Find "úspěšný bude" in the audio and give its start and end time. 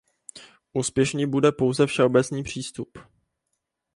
0.73-1.51